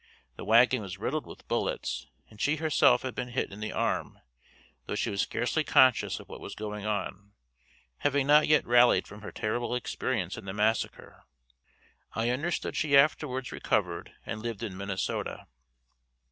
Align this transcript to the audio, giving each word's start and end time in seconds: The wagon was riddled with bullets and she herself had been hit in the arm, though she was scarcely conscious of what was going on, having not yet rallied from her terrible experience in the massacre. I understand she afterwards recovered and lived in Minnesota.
The 0.35 0.43
wagon 0.45 0.81
was 0.81 0.97
riddled 0.97 1.27
with 1.27 1.47
bullets 1.47 2.07
and 2.27 2.41
she 2.41 2.55
herself 2.55 3.03
had 3.03 3.13
been 3.13 3.27
hit 3.27 3.51
in 3.51 3.59
the 3.59 3.71
arm, 3.71 4.17
though 4.87 4.95
she 4.95 5.11
was 5.11 5.21
scarcely 5.21 5.63
conscious 5.63 6.19
of 6.19 6.27
what 6.27 6.41
was 6.41 6.55
going 6.55 6.87
on, 6.87 7.33
having 7.97 8.25
not 8.25 8.47
yet 8.47 8.65
rallied 8.65 9.05
from 9.05 9.21
her 9.21 9.31
terrible 9.31 9.75
experience 9.75 10.37
in 10.39 10.45
the 10.45 10.53
massacre. 10.53 11.25
I 12.13 12.31
understand 12.31 12.75
she 12.75 12.97
afterwards 12.97 13.51
recovered 13.51 14.11
and 14.25 14.41
lived 14.41 14.63
in 14.63 14.75
Minnesota. 14.75 15.45